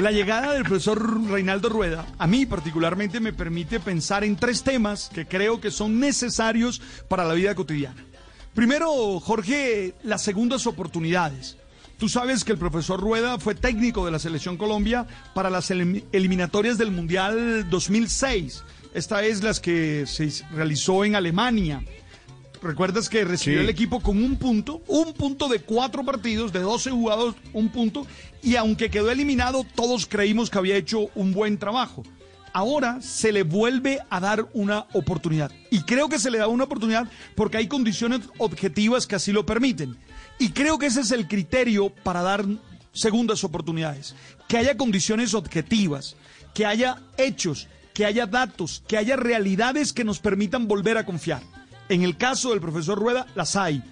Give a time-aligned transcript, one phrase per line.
[0.00, 5.10] La llegada del profesor Reinaldo Rueda, a mí particularmente, me permite pensar en tres temas
[5.12, 8.02] que creo que son necesarios para la vida cotidiana.
[8.54, 11.58] Primero, Jorge, las segundas oportunidades.
[11.98, 16.78] Tú sabes que el profesor Rueda fue técnico de la Selección Colombia para las eliminatorias
[16.78, 18.64] del Mundial 2006.
[18.94, 21.84] Esta es las que se realizó en Alemania.
[22.62, 24.82] ¿Recuerdas que recibió el equipo con un punto?
[24.86, 28.06] Un punto de cuatro partidos, de 12 jugados, un punto.
[28.40, 32.04] Y aunque quedó eliminado, todos creímos que había hecho un buen trabajo.
[32.52, 35.50] Ahora se le vuelve a dar una oportunidad.
[35.70, 39.44] Y creo que se le da una oportunidad porque hay condiciones objetivas que así lo
[39.44, 39.96] permiten.
[40.38, 42.44] Y creo que ese es el criterio para dar
[42.92, 44.14] segundas oportunidades.
[44.46, 46.14] Que haya condiciones objetivas,
[46.54, 51.42] que haya hechos, que haya datos, que haya realidades que nos permitan volver a confiar.
[51.92, 53.82] En el caso del profesor Rueda, las hay.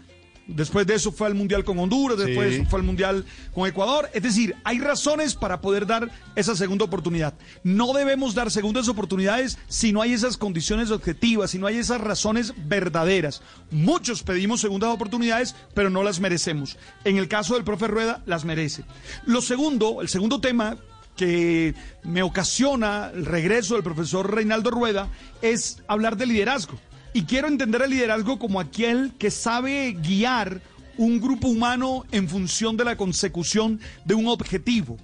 [0.46, 4.08] Después de eso fue al Mundial con Honduras, después fue al Mundial con Ecuador.
[4.14, 7.34] Es decir, hay razones para poder dar esa segunda oportunidad.
[7.62, 12.00] No debemos dar segundas oportunidades si no hay esas condiciones objetivas, si no hay esas
[12.00, 13.42] razones verdaderas.
[13.70, 16.78] Muchos pedimos segundas oportunidades, pero no las merecemos.
[17.04, 18.84] En el caso del profe Rueda, las merece.
[19.26, 20.78] Lo segundo, el segundo tema
[21.18, 25.10] que me ocasiona el regreso del profesor Reinaldo Rueda
[25.42, 26.80] es hablar de liderazgo.
[27.12, 30.60] Y quiero entender el liderazgo como aquel que sabe guiar
[30.96, 34.98] un grupo humano en función de la consecución de un objetivo.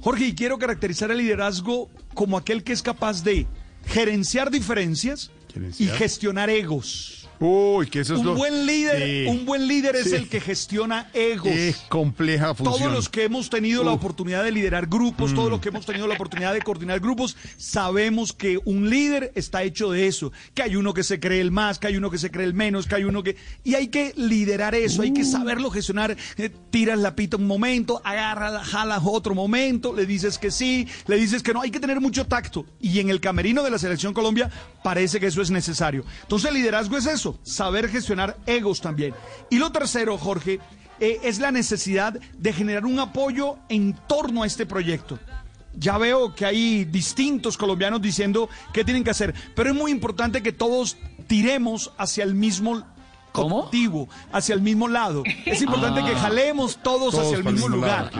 [0.00, 3.46] Jorge, y quiero caracterizar el liderazgo como aquel que es capaz de
[3.86, 5.30] gerenciar diferencias
[5.78, 7.21] y gestionar egos.
[7.44, 11.48] Uy, que eso es un buen líder, un buen líder es el que gestiona egos.
[11.48, 12.78] Es compleja función.
[12.78, 16.06] Todos los que hemos tenido la oportunidad de liderar grupos, todos los que hemos tenido
[16.06, 20.76] la oportunidad de coordinar grupos, sabemos que un líder está hecho de eso, que hay
[20.76, 22.94] uno que se cree el más, que hay uno que se cree el menos, que
[22.94, 23.34] hay uno que
[23.64, 25.32] y hay que liderar eso, hay que uh.
[25.32, 26.16] saberlo gestionar.
[26.36, 31.16] Eh, tiras la pita un momento, agarras, jalas otro momento, le dices que sí, le
[31.16, 34.14] dices que no, hay que tener mucho tacto y en el camerino de la selección
[34.14, 34.48] Colombia
[34.84, 36.04] parece que eso es necesario.
[36.22, 39.14] Entonces el liderazgo es eso saber gestionar egos también.
[39.50, 40.60] Y lo tercero, Jorge,
[41.00, 45.18] eh, es la necesidad de generar un apoyo en torno a este proyecto.
[45.74, 50.42] Ya veo que hay distintos colombianos diciendo qué tienen que hacer, pero es muy importante
[50.42, 52.84] que todos tiremos hacia el mismo
[53.32, 53.70] ¿Cómo?
[54.30, 55.22] hacia el mismo lado.
[55.46, 56.18] Es importante que ah.
[56.18, 58.10] jalemos todos, hacia el mismo, lugar.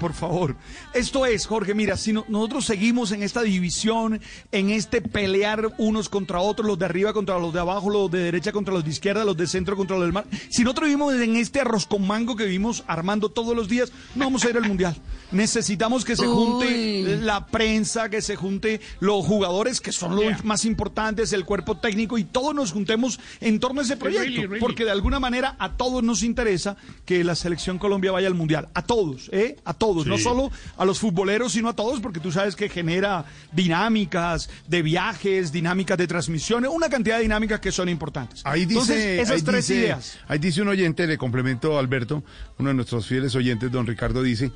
[0.00, 0.56] Por favor.
[0.92, 4.20] Esto es, Jorge, mira, si nosotros seguimos en esta división,
[4.50, 8.18] en este pelear unos contra otros, los de arriba contra los de abajo, los de
[8.18, 11.14] derecha contra los de izquierda, los de centro contra los del mar, si nosotros vivimos
[11.14, 14.56] en este arroz con mango que vivimos armando todos los días, no vamos a ir
[14.56, 14.96] al mundial.
[15.30, 20.64] Necesitamos que se junte la prensa, que se junte los jugadores, que son los más
[20.64, 24.15] importantes, el cuerpo técnico, y todos nos juntemos en torno a ese proyecto
[24.60, 28.68] porque de alguna manera a todos nos interesa que la selección Colombia vaya al Mundial.
[28.74, 29.56] A todos, ¿eh?
[29.64, 30.06] A todos.
[30.06, 34.82] No solo a los futboleros, sino a todos, porque tú sabes que genera dinámicas de
[34.82, 38.42] viajes, dinámicas de transmisiones, una cantidad de dinámicas que son importantes.
[38.44, 40.18] Ahí dice, esas tres ideas.
[40.28, 42.22] Ahí dice un oyente, le complemento a Alberto,
[42.58, 44.52] uno de nuestros fieles oyentes, don Ricardo, dice,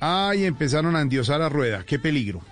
[0.00, 2.42] ay, empezaron a endiosar a Rueda, qué peligro.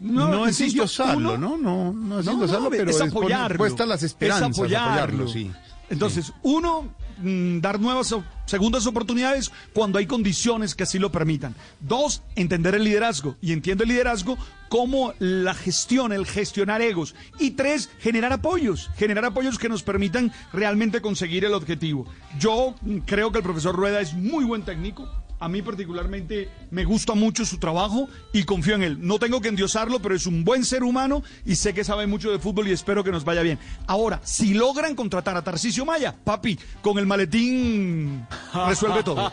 [0.00, 1.56] No, es endiosarlo, ¿no?
[1.56, 3.86] No, no es no, pero es, apoyarlo.
[3.86, 5.50] las esperanzas, es apoyarlo sí.
[5.90, 8.14] Entonces, uno, mm, dar nuevas
[8.46, 11.54] segundas oportunidades cuando hay condiciones que así lo permitan.
[11.80, 13.36] Dos, entender el liderazgo.
[13.40, 14.36] Y entiendo el liderazgo
[14.68, 17.14] como la gestión, el gestionar egos.
[17.38, 18.90] Y tres, generar apoyos.
[18.96, 22.06] Generar apoyos que nos permitan realmente conseguir el objetivo.
[22.38, 25.08] Yo mm, creo que el profesor Rueda es muy buen técnico
[25.40, 28.98] a mí particularmente me gusta mucho su trabajo y confío en él.
[29.00, 32.30] No tengo que endiosarlo, pero es un buen ser humano y sé que sabe mucho
[32.30, 33.58] de fútbol y espero que nos vaya bien.
[33.86, 38.26] Ahora, si logran contratar a Tarcisio Maya, papi, con el maletín
[38.66, 39.32] resuelve todo.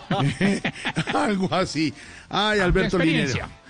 [1.14, 1.94] Algo así.
[2.30, 3.65] Ay, Alberto Linero.